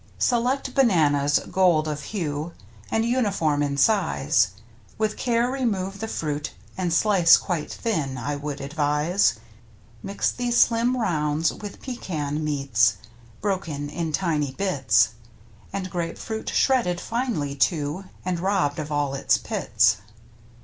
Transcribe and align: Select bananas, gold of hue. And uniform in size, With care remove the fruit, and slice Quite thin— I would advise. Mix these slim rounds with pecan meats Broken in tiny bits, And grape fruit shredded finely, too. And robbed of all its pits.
Select 0.17 0.73
bananas, 0.73 1.39
gold 1.51 1.87
of 1.87 2.01
hue. 2.05 2.53
And 2.89 3.05
uniform 3.05 3.61
in 3.61 3.77
size, 3.77 4.47
With 4.97 5.15
care 5.15 5.47
remove 5.51 5.99
the 5.99 6.07
fruit, 6.07 6.53
and 6.75 6.91
slice 6.91 7.37
Quite 7.37 7.71
thin— 7.71 8.17
I 8.17 8.35
would 8.35 8.61
advise. 8.61 9.35
Mix 10.01 10.31
these 10.31 10.57
slim 10.57 10.97
rounds 10.97 11.53
with 11.53 11.83
pecan 11.83 12.43
meats 12.43 12.95
Broken 13.41 13.89
in 13.91 14.11
tiny 14.11 14.53
bits, 14.53 15.09
And 15.71 15.91
grape 15.91 16.17
fruit 16.17 16.49
shredded 16.49 16.99
finely, 16.99 17.53
too. 17.53 18.05
And 18.25 18.39
robbed 18.39 18.79
of 18.79 18.91
all 18.91 19.13
its 19.13 19.37
pits. 19.37 19.97